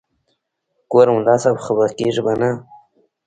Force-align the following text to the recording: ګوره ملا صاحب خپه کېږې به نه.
ګوره 0.91 1.11
ملا 1.15 1.35
صاحب 1.43 1.57
خپه 1.65 1.85
کېږې 1.97 2.21
به 2.25 2.33
نه. 2.41 2.49